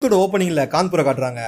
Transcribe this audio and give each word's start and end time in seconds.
படத்தோட 0.00 0.24
ஓப்பனிங்ல 0.24 0.62
கான்பூரை 0.72 1.02
காட்டுறாங்க. 1.06 1.40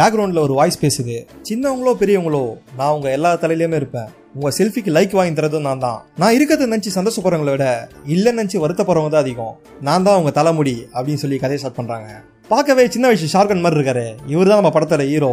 பேக்ரவுண்ட்ல 0.00 0.40
ஒரு 0.46 0.54
வாய்ஸ் 0.58 0.78
பேசுது. 0.82 1.14
சின்னவங்களோ 1.48 1.92
பெரியவங்களோ 2.02 2.42
நான் 2.78 2.92
உங்க 2.96 3.08
எல்லா 3.16 3.30
தலையிலயுமே 3.42 3.78
இருப்பேன். 3.80 4.10
உங்க 4.36 4.50
செல்ஃபிக்கு 4.58 4.90
லைக் 4.96 5.16
வாங்கி 5.18 5.34
தரதும் 5.38 5.66
நான் 5.68 5.82
தான். 5.84 5.98
நான் 6.22 6.34
இருக்கிறத 6.36 6.68
நினைச்சு 6.70 6.90
சந்தோஷப்படுறவங்கள 6.98 7.54
விட 7.54 7.66
இல்லைன்னு 8.14 8.38
நினைச்சு 8.40 8.62
வருத்தப்படுறவங்க 8.64 9.12
தான் 9.14 9.24
அதிகம். 9.26 9.56
நான் 9.88 10.06
தான் 10.08 10.18
உங்க 10.20 10.32
தலைமுடி 10.38 10.76
அப்படின்னு 10.96 11.22
சொல்லி 11.24 11.40
கதையை 11.44 11.58
ஸ்டார்ட் 11.62 11.78
பண்றாங்க. 11.80 12.08
பார்க்கவே 12.52 12.84
சின்ன 12.96 13.10
வயசு 13.10 13.32
ஷார்கன் 13.34 13.64
மாதிரி 13.66 13.80
இருக்காரு. 13.80 14.06
இவர் 14.34 14.52
தான் 14.52 14.60
நம்ம 14.62 14.72
படத்தோட 14.78 15.06
ஹீரோ 15.12 15.32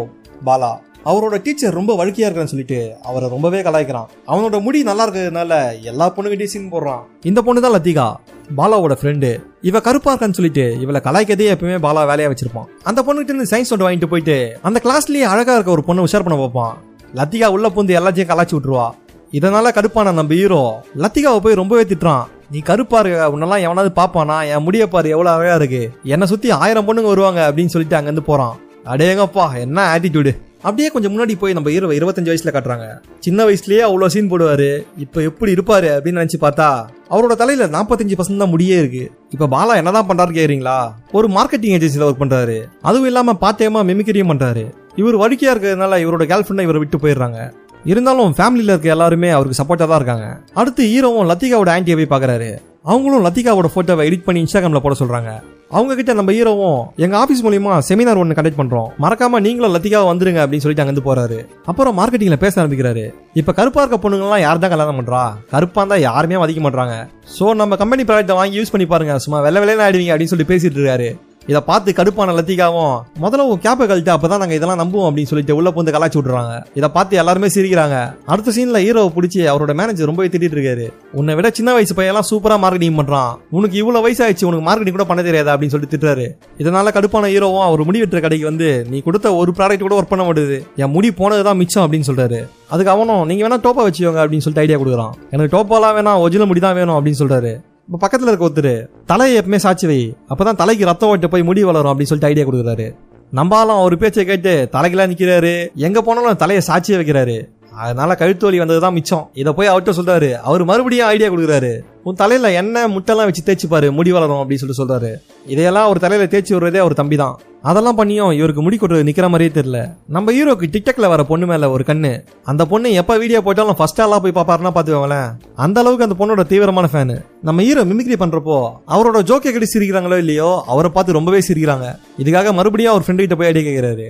பாலா. 0.49 0.73
அவரோட 1.11 1.37
டீச்சர் 1.45 1.79
ரொம்ப 1.79 1.91
வழுக்கியா 2.01 2.27
இருக்கான்னு 2.27 2.53
சொல்லிட்டு 2.55 2.81
அவரை 3.09 3.27
ரொம்பவே 3.35 3.59
கலாய்க்கிறான். 3.67 4.11
அவனோட 4.31 4.57
முடி 4.67 4.81
நல்லா 4.89 5.05
இருக்கிறதுனால 5.07 5.53
எல்லா 5.91 6.07
பொண்ணுகிட்டயும் 6.17 6.53
சீன் 6.55 6.71
போடுறான். 6.75 7.03
இந்த 7.31 7.39
பொண்ணு 7.47 7.65
தான் 7.65 7.75
லத்திகா. 7.77 8.07
பாலாவோட 8.57 8.95
ஃப்ரெண்டு 8.99 9.29
இவ 9.61 9.79
கருப்பா 9.79 10.09
இருக்கான்னு 10.13 10.37
சொல்லிட்டு 10.39 10.65
இவளை 10.79 11.01
கலாய்க்கதே 11.05 11.47
எப்பவுமே 11.53 11.77
பாலா 11.85 12.01
வேலையா 12.09 12.29
வச்சிருப்பான். 12.31 12.67
அந்த 12.83 12.99
பொண்ணுகிட்ட 13.07 13.31
இருந்து 13.33 13.51
சயின்ஸ் 13.51 13.71
நோட் 13.73 13.85
வாங்கிட்டு 13.85 14.09
போயிட்டு 14.13 14.35
அந்த 14.61 14.81
கிளாஸ்லயே 14.85 15.27
அழகா 15.33 15.53
இருக்க 15.53 15.71
ஒரு 15.71 15.83
பொண்ணு 15.83 16.05
உஷார் 16.07 16.25
பண்ண 16.27 16.37
பார்ப்பான் 16.41 16.75
லத்திகா 17.19 17.47
உள்ள 17.55 17.69
பூந்து 17.69 17.97
எல்லாத்தையும் 17.99 18.29
கலாய்ச்சி 18.31 18.55
விட்டுருவா. 18.55 18.87
இதனால 19.31 19.67
கடுப்பான 19.77 20.13
நம்ம 20.19 20.33
ஹீரோ 20.33 20.61
லத்திகாவை 21.03 21.39
போய் 21.45 21.59
ரொம்பவே 21.61 21.83
திட்டுறான். 21.83 22.25
நீ 22.51 22.59
கருப்பா 22.59 22.99
இருக்க 22.99 23.29
உன்னெல்லாம் 23.35 23.63
எவனாவது 23.67 23.91
பாப்பானா 23.99 24.37
என் 24.53 24.63
முடிய 24.63 24.87
பாரு 24.87 25.09
எவ்வளவு 25.09 25.35
அழகா 25.35 25.55
இருக்கு. 25.55 25.83
என்னை 26.03 26.27
சுத்தி 26.27 26.51
ஆயிரம் 26.51 26.87
பொண்ணுங்க 26.87 27.11
வருவாங்க 27.13 27.51
அப்படின்னு 27.51 27.73
சொல்லிட்டு 27.75 27.95
அங்கிருந்து 27.95 28.29
போறான். 28.29 28.55
அடேங்கப்பா 28.93 29.45
என்ன 29.59 29.79
ஆட்டிடியூடு 29.93 30.31
அப்படியே 30.63 30.89
கொஞ்சம் 30.89 31.13
முன்னாடி 31.13 31.33
போய் 31.39 31.53
நம்ம 31.53 31.69
ஹீரோ 31.69 31.87
இருபத்தஞ்சு 31.87 32.31
வயசுல 32.31 32.51
காட்டுறாங்க. 32.55 32.85
சின்ன 33.19 33.45
வயசுலயே 33.45 33.81
அவ்வளோ 33.87 34.05
சீன் 34.05 34.29
போடுவாரு. 34.31 34.69
இப்போ 34.97 35.21
எப்படி 35.21 35.53
இருப்பாரு 35.53 35.89
அப்படின்னு 35.95 36.21
நினைச்சு 36.21 36.39
பார்த்தா 36.41 36.67
அவரோட 37.09 37.33
தலையில 37.41 37.67
நாற்பத்தஞ்சு 37.67 38.17
பர்சன்ட் 38.19 38.43
தான் 38.43 38.53
முடியே 38.53 38.77
இருக்கு. 38.83 39.11
இப்ப 39.29 39.47
பாலா 39.47 39.75
என்னதான் 39.75 40.07
பண்றாரு 40.07 40.33
கேக்குறீங்களா? 40.37 40.77
ஒரு 41.11 41.27
மார்க்கெட்டிங் 41.27 41.75
ஏஜென்சில 41.77 42.07
ஒர்க் 42.09 42.23
பண்றாரு. 42.23 42.57
அதுவும் 42.81 43.05
இல்லாம 43.05 43.37
பாத்தியமா 43.41 43.81
மிமிக்கிரியும் 43.89 44.31
பண்றாரு. 44.33 44.63
இவர் 44.95 45.17
வடிக்கையா 45.17 45.51
இருக்கிறதுனால 45.53 45.99
இவரோட 46.05 46.25
கேர்ள் 46.31 46.45
ஃபிரெண்டை 46.47 46.65
இவரை 46.67 46.81
விட்டு 46.83 46.97
போயிடுறாங்க. 46.97 47.51
இருந்தாலும் 47.83 48.35
ஃபேமிலியில 48.37 48.73
இருக்க 48.73 48.89
எல்லாருமே 48.89 49.29
அவருக்கு 49.29 49.61
சப்போர்ட்டா 49.63 49.87
தான் 49.87 49.99
இருக்காங்க. 50.01 50.27
அடுத்து 50.53 50.83
ஹீரோவும் 50.85 51.29
லத்திகாவோட 51.31 51.71
ஆன்டியை 51.75 51.95
போய் 51.99 52.13
பாக்குறாரு. 52.13 52.51
அவங்களும் 52.83 53.25
லத்திகாவோட 53.25 53.67
போட்டோவை 53.75 54.05
எடிட் 54.09 54.23
பண்ணி 54.23 54.39
இன்ஸ்டாகிராம்ல 54.43 54.79
போட 54.79 54.95
சொல்றாங்க. 54.99 55.31
அவங்க 55.77 55.93
கிட்ட 55.97 56.13
நம்ம 56.17 56.31
ஹீரோவும் 56.37 56.81
எங்க 57.05 57.15
ஆபீஸ் 57.21 57.43
மூலியமா 57.45 57.73
செமினார் 57.89 58.19
ஒன்று 58.21 58.37
கண்டக்ட் 58.37 58.59
பண்றோம். 58.61 58.89
மறக்காம 59.03 59.39
நீங்களும் 59.47 59.73
லத்திகாவை 59.75 60.07
வந்துருங்க 60.11 60.41
அப்படின்னு 60.43 60.65
சொல்லிட்டு 60.65 60.83
அங்கிருந்து 60.83 61.07
போறாரு. 61.09 61.39
அப்புறம் 61.71 61.97
மார்க்கெட்டிங்ல 61.99 62.39
பேச 62.45 62.61
ஆரம்பிக்கிறாரு. 62.63 63.05
இப்ப 63.41 63.53
கருப்பா 63.59 63.83
இருக்க 63.83 63.99
பொண்ணுங்கலாம் 64.03 64.43
யார் 64.45 64.63
தான் 64.63 64.73
கல்யாணம் 64.73 64.99
பண்றா? 64.99 65.23
கருப்பா 65.53 65.83
தான் 65.91 66.03
யாருமே 66.07 66.41
மதிக்க 66.43 66.61
மாட்டாங்க 66.65 66.95
சோ 67.37 67.45
நம்ம 67.61 67.75
கம்பெனி 67.83 68.05
ப்ராடக்ட்டை 68.09 68.37
வாங்கி 68.41 68.59
யூஸ் 68.59 68.73
பண்ணி 68.75 68.87
பாருங்க. 68.93 69.15
சும்மா 69.25 69.39
வெள்ள 69.47 69.59
வெள்ளைன்னு 69.63 69.85
ஆயிடுவீங்க 69.87 70.13
அப்படின்னு 70.15 70.33
சொல்லி 70.35 70.49
பேசிட்டு 70.53 70.79
இருக்காரு. 70.79 71.09
இதை 71.47 71.61
பார்த்து 71.61 71.91
கடுப்பான 71.91 72.33
லத்திகாவும் 72.37 72.95
முதல்ல 73.21 73.45
உன் 73.51 73.59
கேப்பை 73.59 73.85
கழிட்டு 73.89 74.11
அப்பதான் 74.15 74.41
நாங்க 74.43 74.53
இதெல்லாம் 74.53 74.81
நம்புவோம் 74.81 75.07
அப்படின்னு 75.07 75.31
சொல்லிட்டு 75.31 75.55
உள்ள 75.55 75.69
பூந்து 75.69 75.91
கலாச்சி 75.91 76.19
விட்டுறாங்க. 76.19 76.63
இதை 76.73 76.89
பார்த்து 76.89 77.17
எல்லாருமே 77.17 77.47
சிரிக்கிறாங்க. 77.47 77.97
அடுத்த 78.25 78.51
சீன்ல 78.55 78.81
ஹீரோவை 78.85 79.09
பிடிச்சி 79.17 79.39
அவரோட 79.53 79.73
மேனேஜர் 79.73 80.05
ரொம்பவே 80.05 80.27
திட்டிட்டு 80.27 80.57
இருக்காரு. 80.57 80.91
உன்னை 81.11 81.35
விட 81.35 81.49
சின்ன 81.49 81.73
வயசு 81.73 81.93
பையன்லாம் 81.93 82.29
சூப்பரா 82.31 82.57
மார்க்கெட்டிங் 82.63 82.99
பண்றான். 82.99 83.33
உனக்கு 83.49 83.77
இவ்வளவு 83.77 84.09
வயசாயிடுச்சு 84.09 84.45
உனக்கு 84.45 84.67
மார்க்கெட்டிங் 84.69 84.97
கூட 84.97 85.03
பண்ண 85.03 85.23
தெரியாது? 85.23 85.51
அப்படின்னு 85.53 85.73
சொல்லிட்டு 85.75 85.97
திட்டுறாரு. 85.97 86.27
இதனால 86.57 86.93
கடுப்பான 86.97 87.29
ஹீரோவும் 87.33 87.65
அவர் 87.67 87.83
முடி 87.83 88.01
வெட்டுற 88.01 88.21
கடைக்கு 88.21 88.45
வந்து 88.45 88.85
நீ 88.89 89.01
கொடுத்த 89.01 89.35
ஒரு 89.35 89.53
ப்ராடக்ட் 89.57 89.87
கூட 89.87 90.01
ஒர்க் 90.01 90.11
பண்ண 90.13 90.25
மாட்டேது 90.25 90.67
என் 90.75 90.91
முடி 90.91 91.11
போனதுதான் 91.11 91.57
மிச்சம் 91.57 91.85
அப்படின்னு 91.85 92.09
சொல்றாரு. 92.11 92.41
அதுக்கு 92.69 92.91
அவனும் 92.91 93.25
நீங்க 93.25 93.47
வேணா 93.47 93.51
டோப்பா 93.51 93.83
வச்சுக்கோங்க 93.87 94.21
அப்படின்னு 94.23 94.45
சொல்லிட்டு 94.45 94.65
ஐடியா 94.65 94.79
கொடுக்குறான். 94.79 95.13
எனக்கு 95.31 95.57
டோப்பாலாம் 95.57 95.95
வேணாம் 95.99 96.19
ஒரிஜினல் 96.19 96.47
முடி 96.47 96.59
தான் 96.59 96.75
வேணும் 96.75 96.97
அப்படின்னு 96.97 97.21
சொல்றாரு. 97.23 97.53
இப்போ 97.87 97.97
பக்கத்தில் 97.97 98.29
இருக்க 98.29 98.47
ஒருத்தர் 98.47 98.89
தலையை 99.05 99.41
எப்பவுமே 99.41 99.55
சாட்சி 99.55 99.87
வை. 99.87 100.15
அப்பதான் 100.29 100.55
தலைக்கு 100.55 100.85
ரத்தம் 100.85 101.09
ஓட்டு 101.09 101.29
போய் 101.29 101.43
முடி 101.43 101.63
வளரும் 101.63 101.91
அப்படின்னு 101.91 102.11
சொல்லிட்டு 102.11 102.29
ஐடியா 102.29 102.45
கொடுக்குறாரு. 102.45 102.85
நம்பாலும் 103.33 103.79
அவர் 103.81 103.97
பேச்சை 103.97 104.25
கேட்டு 104.25 104.69
தலைக்கெல்லாம் 104.71 105.11
நிற்கிறாரு 105.11 105.51
எங்கே 105.75 106.01
போனாலும் 106.01 106.35
தலையை 106.35 106.63
சாட்சியை 106.67 106.97
வைக்கிறாரு. 106.99 107.37
அதனால 107.71 108.15
கழுத்து 108.15 108.45
வலி 108.45 108.59
வந்ததுதான் 108.59 108.93
மிச்சம். 108.93 109.29
இதை 109.33 109.53
போய் 109.53 109.67
அவர்கிட்ட 109.67 109.93
சொல்றாரு. 109.99 110.31
அவர் 110.33 110.63
மறுபடியும் 110.63 111.07
ஐடியா 111.07 111.29
கொடுக்குறாரு. 111.29 111.71
உன் 112.03 112.15
தலையில 112.15 112.51
எண்ணெய் 112.51 112.91
முட்டெல்லாம் 112.95 113.29
வச்சு 113.29 113.43
தேய்ச்சி 113.45 113.67
பாரு 113.67 113.91
முடி 113.91 114.11
வளரும் 114.11 114.41
அப்படின்னு 114.41 114.61
சொல்லிட்டு 114.63 114.81
சொல்றாரு. 114.83 115.11
இதையெல்லாம் 115.45 115.89
ஒரு 115.89 115.99
தலையில 115.99 116.29
தேய்ச்சி 116.33 116.53
விடுறதே 116.55 116.77
அவர் 116.77 116.93
தம்பி 116.93 117.15
தான் 117.15 117.39
அதெல்லாம் 117.69 117.97
பண்ணியும் 117.99 118.31
இவருக்கு 118.39 118.61
முடி 118.63 118.77
கொட்டுறது 118.77 119.07
நிக்கிற 119.07 119.27
மாதிரியே 119.33 119.51
தெரியல. 119.57 119.79
நம்ம 120.15 120.33
ஹீரோக்கு 120.35 120.67
டிக்டாக்ல 120.73 121.09
வர 121.11 121.21
பொண்ணு 121.29 121.45
மேல 121.51 121.69
ஒரு 121.75 121.83
கண்ணு. 121.89 122.11
அந்த 122.51 122.63
பொண்ணு 122.71 122.91
எப்ப 123.01 123.17
வீடியோ 123.21 123.41
போட்டாலும் 123.45 123.77
ஃபர்ஸ்ட் 123.79 124.01
ஆளா 124.05 124.17
போய் 124.23 124.35
பாப்பாருன்னா 124.37 124.71
பாத்துக்கோங்களேன். 124.77 125.29
அந்த 125.65 125.79
அளவுக்கு 125.83 126.07
அந்த 126.07 126.17
பொண்ணோட 126.21 126.43
தீவிரமான 126.51 126.89
ஃபேனு 126.93 127.15
நம்ம 127.49 127.63
ஹீரோ 127.67 127.85
மிமிக்ரி 127.91 128.17
பண்றப்போ 128.23 128.57
அவரோட 128.95 129.21
ஜோக்கை 129.29 129.53
கட்டி 129.53 129.69
சிரிக்கிறாங்களோ 129.75 130.17
இல்லையோ 130.23 130.49
அவரை 130.73 130.91
பார்த்து 130.97 131.17
ரொம்பவே 131.19 131.41
சிரிக்கிறாங்க. 131.49 131.87
இதுக்காக 132.23 132.53
மறுபடியும் 132.59 132.93
அவர் 132.95 133.07
ஃப்ரெண்டு 133.07 133.25
கிட்ட 133.25 133.37
போய் 133.41 133.51
அடி 133.53 133.63
கேட்கிறாரு 133.69 134.07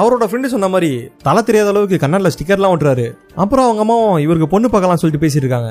அவரோட 0.00 0.24
ஃப்ரெண்டு 0.30 0.48
சொன்ன 0.54 0.68
மாதிரி 0.72 0.90
தலை 1.26 1.42
தெரியாத 1.42 1.68
அளவுக்கு 1.72 2.00
கண்ணாடில் 2.00 2.32
ஸ்டிக்கர்லாம் 2.34 2.72
விட்டுறாரு 2.72 3.06
அப்புறம் 3.42 3.66
அவங்க 3.66 3.82
அம்மாவும் 3.84 4.18
இவருக்கு 4.24 4.48
பொண்ணு 4.54 4.68
பார்க்கலாம் 4.72 5.00
சொல்லிட்டு 5.02 5.24
பேசியிருக்காங்க. 5.24 5.70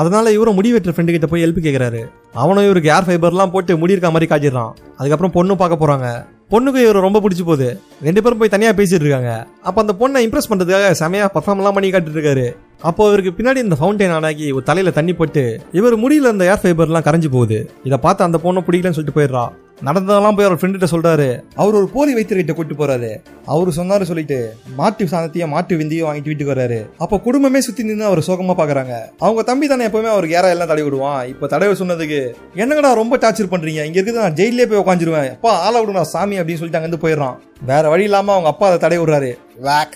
அதனால 0.00 0.32
இவரும் 0.36 0.56
முடி 0.60 0.70
வெட்டுற 0.74 0.92
ஃப்ரெண்டு 0.94 1.14
கிட்ட 1.14 1.26
போய் 1.32 1.44
ஹெல்ப் 1.44 1.66
கேட்கிறாரு 1.66 2.00
அவனும் 2.42 2.66
இவருக்கு 2.68 2.94
ஏர் 2.94 3.08
ஃபைபர்லாம் 3.08 3.52
போட்டு 3.56 3.82
முடி 3.82 3.94
இருக்க 3.96 4.10
மாதிரி 4.14 4.30
காட்டிடுறான். 4.30 4.72
அதுக்கப்புறம் 4.98 5.36
பொண்ணு 5.36 5.56
பார்க்க 5.62 5.82
போறாங்க. 5.82 6.08
பொண்ணுக்கு 6.50 6.80
இவரை 6.82 7.00
ரொம்ப 7.06 7.18
பிடிச்சி 7.20 7.44
போகுது. 7.44 7.80
ரெண்டு 8.02 8.22
பேரும் 8.22 8.38
போய் 8.38 8.48
தனியாக 8.48 8.82
பேசிட்டு 8.82 9.04
இருக்காங்க. 9.04 9.46
அப்போ 9.62 9.84
அந்த 9.84 9.94
பொண்ணை 10.00 10.22
இம்ப்ரெஸ் 10.26 10.50
பண்ணுறதுக்காக 10.50 10.92
செமையா 11.00 11.26
பர்ஃபார்ம்லாம் 11.36 11.76
பண்ணி 11.76 11.90
காட்டிட்டு 11.90 12.18
இருக்காரு. 12.18 12.46
அப்போ 12.80 13.06
அவருக்கு 13.08 13.30
பின்னாடி 13.38 13.56
இந்த 13.56 13.76
ஃபவுண்டைன் 13.80 14.14
ஆனாகி 14.16 14.52
ஒரு 14.52 14.62
தலையில 14.62 14.94
தண்ணி 14.94 15.12
போட்டு 15.12 15.60
இவர் 15.72 15.98
முடியல 15.98 16.32
இந்த 16.36 16.44
ஏர் 16.52 16.62
ஃபைபர்லாம் 16.62 17.06
கரைஞ்சு 17.08 17.30
போகுது. 17.30 17.70
இதை 17.84 17.98
பார்த்து 17.98 18.24
அந்த 18.24 18.40
பொண்ணை 18.44 18.62
பிடிக்கலன்னு 18.66 18.98
சொல்லிட்டு 18.98 19.20
போயிடுறா. 19.20 19.44
நடந்ததெல்லாம் 19.80 20.34
போய் 20.34 20.46
அவர் 20.46 20.58
ஃப்ரெண்டு 20.60 20.88
சொல்றாரு. 20.90 21.42
அவர் 21.54 21.74
ஒரு 21.74 21.88
போலி 21.88 22.14
வைத்தியர்கிட்ட 22.14 22.52
கூட்டு 22.52 22.74
போறாரு. 22.74 23.22
அவரு 23.46 23.72
சொன்னாரு 23.76 24.02
சொல்லிட்டு 24.02 24.54
மாட்டு 24.76 25.04
சாணத்தையும் 25.04 25.48
மாட்டு 25.48 25.76
விந்தியும் 25.76 26.08
வாங்கிட்டு 26.08 26.30
வீட்டுக்கு 26.30 26.54
வராரு 26.54 26.86
அப்ப 26.98 27.18
குடும்பமே 27.18 27.60
சுத்தி 27.60 27.82
நின்று 27.82 28.04
அவர் 28.04 28.18
சோகமா 28.18 28.54
பாக்குறாங்க. 28.60 28.94
அவங்க 29.18 29.42
தம்பி 29.42 29.66
தானே 29.66 29.86
எப்பவுமே 29.86 30.10
அவருக்கு 30.14 30.34
யாரா 30.34 30.48
எல்லாம் 30.48 30.68
தடவி 30.68 30.82
விடுவான். 30.82 31.26
இப்ப 31.26 31.46
தடவை 31.46 31.76
சொன்னதுக்கு 31.78 32.34
என்னங்கடா 32.54 32.94
ரொம்ப 32.94 33.16
டார்ச்சர் 33.16 33.52
பண்றீங்க? 33.52 33.84
இங்க 33.84 34.00
இருக்குது 34.00 34.12
நான் 34.12 34.34
ஜெயிலே 34.34 34.66
போய் 34.66 34.82
உட்காந்துருவேன் 34.84 35.30
அப்பா 35.30 35.58
ஆள 35.58 35.84
விடுனா 35.84 36.00
சாமி 36.00 36.40
அப்படின்னு 36.40 36.60
சொல்லிட்டு 36.62 36.80
அங்கிருந்து 36.80 37.08
போயிடுறான். 37.08 37.36
வேற 37.64 37.88
வழி 37.88 38.02
இல்லாம 38.02 38.32
அவங்க 38.32 38.48
அப்பா 38.48 38.66
அதை 38.66 38.78
தடவி 38.78 39.04
விடுறாரு. 39.04 39.38
வேக் 39.62 39.94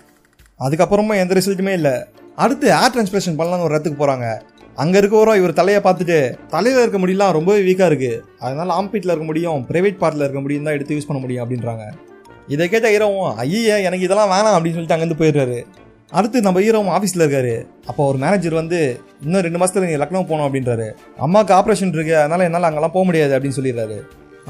அதுக்கப்புறமா 0.60 1.16
எந்த 1.16 1.34
ரிசல்ட்டுமே 1.34 1.68
இல்ல. 1.68 2.08
அடுத்து 2.36 2.68
ஏர் 2.68 2.92
டிரான்ஸ்பிரேஷன் 2.94 3.38
பண்ணலாம்னு 3.38 3.66
ஒரு 3.68 3.74
இடத்துக்கு 3.74 4.06
போறாங்க. 4.06 4.40
அங்க 4.76 5.00
இருக்கவரும் 5.00 5.36
இவர் 5.36 5.52
தலையை 5.52 5.82
பார்த்துட்டு 5.82 6.34
தலையில 6.48 6.82
இருக்க 6.82 6.98
முடியலாம் 6.98 7.32
ரொம்பவே 7.32 7.60
வீக்கா 7.60 7.86
இருக்கு. 7.86 8.24
அதனால 8.38 8.82
ஆம்பீட்ல 8.82 9.12
இருக்க 9.12 9.24
முடியும் 9.24 9.66
பிரைவேட் 9.68 10.00
பார்ட்ல 10.00 10.26
இருக்க 10.26 10.40
முடியும் 10.40 10.64
தான் 10.64 10.74
எடுத்து 10.74 10.96
யூஸ் 10.96 11.06
பண்ண 11.06 11.20
முடியும் 11.20 11.44
அப்படின்றாங்க. 11.44 11.86
இதை 12.48 12.68
கேட்ட 12.68 12.90
ஹீரோவும் 12.90 13.34
ஐயே 13.36 13.82
எனக்கு 13.82 14.04
இதெல்லாம் 14.04 14.30
வேணாம் 14.30 14.56
அப்படின்னு 14.56 14.78
சொல்லிட்டு 14.78 14.96
அங்கேருந்து 14.96 15.22
போயிடுறாரு. 15.22 15.66
அடுத்து 16.10 16.40
நம்ம 16.40 16.60
ஹீரோவும் 16.60 16.92
ஆஃபீஸில் 16.96 17.24
இருக்காரு. 17.26 17.66
அப்போ 17.86 18.06
ஒரு 18.06 18.18
மேனேஜர் 18.18 18.54
வந்து 18.54 19.00
இன்னும் 19.22 19.42
ரெண்டு 19.42 19.58
மாசத்துல 19.58 19.84
நீங்க 19.86 20.04
லக்னோ 20.04 20.22
போகணும் 20.30 20.46
அப்படின்றாரு. 20.48 20.90
அம்மாவுக்கு 21.16 21.54
ஆப்ரேஷன் 21.54 21.94
இருக்கு 21.96 22.16
அதனால 22.18 22.44
என்னால் 22.44 22.62
அங்கெல்லாம் 22.62 22.92
போக 22.92 23.04
முடியாது 23.04 23.38
அப்படின்னு 23.38 23.58
சொல்லிடுறாரு. 23.58 23.98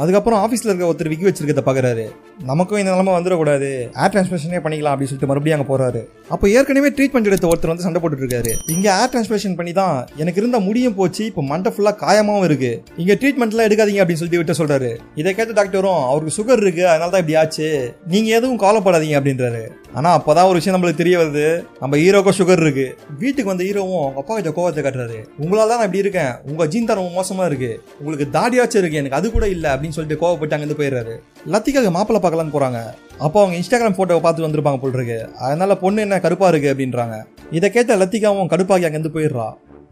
அதுக்கப்புறம் 0.01 0.41
ஆஃபீஸில் 0.45 0.71
இருக்க 0.71 0.91
ஒருத்தர் 0.91 1.11
விக்கி 1.13 1.27
வச்சிருக்கத 1.29 1.63
பார்க்குறாரு 1.69 2.05
நமக்கும் 2.51 2.81
இந்த 2.81 2.91
நிலமை 2.93 3.15
வந்துடக்கூடாது. 3.17 3.71
ஏர் 4.03 4.13
டிரான்ஸ்மிஷனே 4.13 4.61
பண்ணிக்கலாம் 4.65 4.93
அப்படின்னு 4.95 5.11
சொல்லிட்டு 5.11 5.31
மறுபடியும் 5.31 5.57
அங்கே 5.57 5.69
போகிறாரு 5.71 6.01
அப்போ 6.35 6.47
ஏற்கனவே 6.57 6.91
ட்ரீட்மெண்ட் 6.99 7.29
எடுத்த 7.31 7.51
ஒருத்தர் 7.51 7.73
வந்து 7.73 7.87
சண்டை 7.87 8.01
போட்டுருக்காரு 8.03 8.53
இங்கே 8.75 8.91
ஏர் 9.01 9.11
டிரான்ஸ்மிஷன் 9.15 9.57
பண்ணி 9.59 9.73
தான் 9.81 9.97
எனக்கு 10.23 10.41
இருந்த 10.43 10.61
முடியும் 10.69 10.97
போச்சு 11.01 11.23
இப்போ 11.31 11.43
மண்டை 11.51 11.73
ஃபுல்லாக 11.75 12.01
காயமாகவும் 12.05 12.47
இருக்கு. 12.49 12.73
இங்கே 13.03 13.17
ட்ரீட்மெண்ட்லாம் 13.23 13.69
எடுக்காதீங்க 13.69 14.03
அப்படின்னு 14.03 14.23
சொல்லிட்டு 14.23 14.43
விட்டு 14.43 14.59
சொல்கிறாரு 14.61 14.91
இதை 15.21 15.35
கேட்ட 15.41 15.55
டாக்டரும் 15.59 16.01
அவருக்கு 16.11 16.37
சுகர் 16.39 16.63
இருக்கு 16.65 16.85
அதனால 16.93 17.11
தான் 17.15 17.25
இப்படி 17.25 17.39
ஆச்சு. 17.43 17.69
நீங்கள் 18.15 18.37
எதுவும் 18.39 18.63
கவலைப்படாதீங்க 18.65 19.19
அப்படின்றாரு. 19.21 19.63
ஆனால் 19.99 20.17
அப்போ 20.19 20.33
தான் 20.39 20.49
ஒரு 20.49 20.59
விஷயம் 20.59 20.75
நம்மளுக்கு 20.77 21.03
தெரிய 21.03 21.15
வருது. 21.21 21.47
நம்ம 21.83 21.97
ஹீரோக்கும் 22.03 22.39
சுகர் 22.41 22.65
இருக்கு. 22.65 22.87
வீட்டுக்கு 23.23 23.51
வந்த 23.53 23.65
ஹீரோவும் 23.69 24.03
அவங்க 24.03 24.21
அப்பா 24.23 24.35
கிட்ட 24.35 24.51
கோவத்தை 24.59 24.83
காட்டுறாரு. 24.87 25.19
உங்களால 25.43 25.69
தான் 25.71 25.81
நான் 25.81 25.89
இப்படி 25.89 26.05
இருக்கேன். 26.05 26.33
உங்கள் 26.51 26.69
ஜீன் 26.73 26.89
தரம் 26.91 27.17
மோசமாக 27.21 27.49
இருக்கு. 27.51 27.73
உங்களுக்கு 28.01 28.27
தாடியாச்சும் 28.37 28.83
இருக்கு. 28.83 29.01
எனக்கு 29.03 29.19
அது 29.21 29.33
கூட 29.37 29.47
இல்லை 29.57 29.71
அப்படின்னு 29.73 29.90
சொல்லிட்டு 29.97 30.21
கோவப்பட்டு 30.23 30.55
அங்கிருந்து 30.57 30.79
போயிடுறாரு. 30.81 31.15
லத்திக்காக 31.55 31.91
மாப்பிள்ள 31.97 32.21
பார்க்கலான்னு 32.25 32.55
போறாங்க. 32.57 32.81
அப்போ 33.25 33.39
அவங்க 33.43 33.57
இன்ஸ்டாகிராம் 33.61 33.99
போட்டோவை 33.99 34.23
பார்த்து 34.27 34.47
வந்திருப்பாங்க 34.47 34.81
போல் 34.85 34.97
இருக்கு. 34.99 35.19
அதனால 35.47 35.77
பொண்ணு 35.83 36.05
என்ன 36.07 36.21
கருப்பா 36.21 36.49
இருக்கு 36.49 36.73
அப்படின்றாங்க. 36.73 37.17
இதை 37.59 37.71
கேட்ட 37.71 37.97
லத்திகாவும் 37.97 38.53
கடுப்பாகி 38.55 38.87
அங்கேருந்து 38.89 39.17
போயிடுறா. 39.17 39.49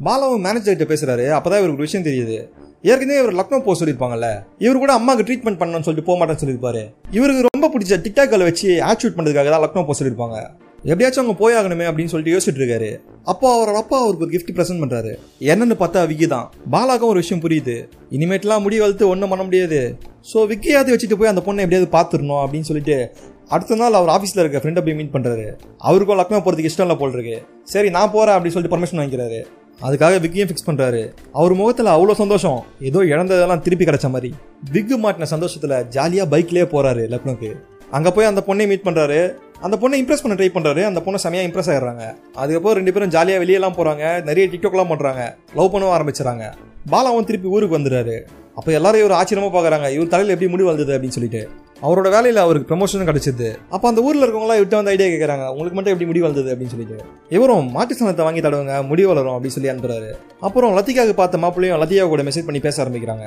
பாலாவும் 0.07 0.45
மேனேஜர் 0.47 0.77
கிட்ட 0.77 0.87
பேசுறாரு. 0.95 1.27
அப்பதான் 1.37 1.61
இவருக்கு 1.61 1.79
ஒரு 1.81 1.89
விஷயம் 1.89 2.09
தெரியுது. 2.09 2.39
ஏற்கனவே 2.91 3.21
இவர் 3.21 3.39
லக்னோ 3.39 3.59
போக 3.67 3.75
சொல்லியிருப்பாங்கல்ல. 3.81 4.29
இவர் 4.65 4.83
கூட 4.83 4.93
அம்மாக்கு 4.99 5.25
ட்ரீட்மெண்ட் 5.29 5.61
பண்ணணும்னு 5.61 5.87
சொல்லிட்டு 5.87 6.09
போக 6.09 6.19
மாட்டேன்னு 6.19 6.43
சொல்லியிருப்பாரு. 6.43 6.83
இவருக்கு 7.17 7.49
ரொம்ப 7.49 7.71
பிடிச்ச 7.75 7.97
டிக்டாக்களை 8.05 8.45
வச்சு 8.51 8.69
ஆட் 8.89 9.01
ஷூட் 9.03 9.17
பண்ணுறதுக்காக 9.19 9.51
தான் 9.55 9.65
லக்னோ 9.65 9.85
போக 9.89 9.97
சொல்லியிருப்பாங்க. 10.01 10.39
எப்படியாச்சும் 10.87 11.23
அவங்க 11.23 11.37
போயாகணுமே 11.41 11.87
அப்படின்னு 11.91 12.13
சொல்லிட்டு 12.13 12.35
யோசிச்சுட்டு 12.35 12.61
இருக்காரு. 12.63 12.91
அப்போ 13.33 13.47
அவரோட 13.55 13.79
அப்பா 13.83 13.97
அவருக்கு 14.03 14.25
ஒரு 14.27 14.33
கிஃப்ட் 14.35 14.53
ப்ரெசென்ட் 14.57 14.83
பண்றாரு. 14.83 15.13
என்னன்னு 15.53 15.77
பார்த்தா 15.81 16.05
விக்கி 16.11 16.27
தான். 16.35 16.47
பாலாக்கும் 16.75 17.11
ஒரு 17.13 17.23
விஷயம் 17.23 17.43
புரியுது. 17.45 17.77
இனிமேட்லாம் 18.17 18.63
முடி 18.67 18.77
வளர்த்து 18.83 19.09
ஒன்றும் 19.13 19.33
பண்ண 19.33 19.45
முடியாது. 19.49 19.81
ஸோ 20.33 20.45
விக்கியாவது 20.53 20.93
வச்சுட்டு 20.95 21.19
போய் 21.21 21.33
அந்த 21.33 21.43
பொண்ணை 21.47 21.65
எப்படியாவது 21.65 21.91
பார்த்துடணும் 21.97 22.43
அப்படின்னு 22.45 22.69
சொல்லிட்டு 22.71 22.97
அடுத்த 23.55 23.79
நாள் 23.81 23.97
அவர் 23.99 24.13
ஆஃபீஸில் 24.15 24.43
இருக்க 24.43 24.61
ஃப்ரெண்டை 24.63 24.83
போய் 24.87 24.97
மீட் 24.99 25.15
பண்ணுறாரு 25.15 25.47
அவருக்கும் 25.89 26.19
லக்னோ 26.21 26.41
போகிறதுக்கு 26.47 26.71
இஷ்டம் 26.73 26.87
இல்லை 26.87 26.97
போல் 27.01 27.17
இருக்கு. 27.17 27.37
சரி 27.73 27.91
நான் 27.97 28.13
போகிறேன் 28.15 28.37
அப்படின்னு 28.37 28.57
சொல்லிட்டு 28.57 28.75
பர்மிஷன் 28.75 29.01
வாங்கிக்கிறாரு. 29.01 29.41
அதுக்காக 29.81 30.15
விக்கியும் 30.23 30.49
ஃபிக்ஸ் 30.51 30.69
பண்ணுறாரு 30.69 31.03
அவர் 31.39 31.53
முகத்தில் 31.61 31.91
அவ்வளோ 31.97 32.17
சந்தோஷம். 32.23 32.61
ஏதோ 32.89 33.03
இழந்ததெல்லாம் 33.13 33.65
திருப்பி 33.67 33.85
கிடைச்ச 33.89 34.09
மாதிரி. 34.15 34.31
விக்கு 34.75 34.99
மாட்டின 35.05 35.29
சந்தோஷத்தில் 35.35 35.77
ஜாலியாக 35.97 36.31
பைக்லேயே 36.33 36.67
போகிறாரு 36.75 37.05
லக்னோக்கு. 37.15 37.51
அங்கே 37.97 38.11
போய் 38.15 38.31
அந்த 38.31 38.41
பொண்ணை 38.47 38.65
மீட் 38.71 38.87
பண்ணுறாரு 38.87 39.21
அந்த 39.67 39.77
பொண்ணை 39.83 39.97
இம்ப்ரெஸ் 40.01 40.23
பண்ண 40.25 40.35
ட்ரை 40.39 40.49
பண்ணுறாரு 40.57 40.83
அந்த 40.89 41.01
பொண்ணை 41.05 41.19
செமையாக 41.23 41.47
இம்ப்ரெஸ் 41.49 41.71
ஆகிடுறாங்க 41.73 42.05
அதுக்கப்புறம் 42.41 42.77
ரெண்டு 42.79 42.93
பேரும் 42.95 43.13
ஜாலியாக 43.15 43.43
வெளியெல்லாம் 43.43 43.77
போகிறாங்க 43.79 44.05
நிறைய 44.29 44.45
டிக்டாக்லாம் 44.53 44.91
பண்ணுறாங்க 44.91 45.23
லவ் 45.59 45.71
பண்ணவும் 45.73 45.95
ஆரம்பிச்சிடறாங்க. 45.95 46.45
பாலாவும் 46.93 47.27
திருப்பி 47.29 47.49
ஊருக்கு 47.55 47.77
வந்துடுறாரு. 47.79 48.17
அப்போ 48.59 48.71
எல்லாரும் 48.77 49.03
இவர் 49.03 49.17
ஆச்சரியமா 49.17 49.49
பார்க்குறாங்க 49.55 49.89
இவர் 49.97 50.13
தலையில் 50.13 50.33
எப்படி 50.35 50.51
முடி 50.53 50.65
வந்தது 50.69 50.93
அப்படின்னு 50.95 51.17
சொல்லிட்டு. 51.17 51.43
அவரோட 51.87 52.09
வேலையில் 52.15 52.41
அவருக்கு 52.45 52.69
ப்ரமோஷனும் 52.71 53.09
கிடச்சிது. 53.11 53.49
அப்போ 53.75 53.87
அந்த 53.91 54.01
ஊரில் 54.07 54.25
இருக்கவங்களாம் 54.25 54.61
விட்டு 54.61 54.79
வந்து 54.79 54.93
ஐடியா 54.95 55.09
கேட்குறாங்க 55.13 55.45
உங்களுக்கு 55.53 55.77
மட்டும் 55.79 55.95
எப்படி 55.95 56.09
முடி 56.11 56.23
வந்தது 56.27 56.49
அப்படின்னு 56.53 56.75
சொல்லிட்டு. 56.75 56.99
இவரும் 57.37 57.69
மாட்டு 57.77 57.99
சனத்தை 57.99 58.25
வாங்கி 58.29 58.43
தடவுங்க 58.47 58.77
முடி 58.91 59.05
வளரும் 59.11 59.35
அப்படின்னு 59.35 59.57
சொல்லி 59.59 59.73
அனுப்புறாரு. 59.75 60.11
அப்புறம் 60.49 60.75
லத்திகாவுக்கு 60.79 61.21
பார்த்த 61.23 61.43
மாப்பிளையும் 61.45 61.81
லத்திகா 61.83 62.07
கூட 62.15 62.25
மெசேஜ் 62.31 62.49
பண்ணி 62.49 62.63
பேச 62.69 62.85
ஆரம்பிக்கிறாங்க. 62.85 63.27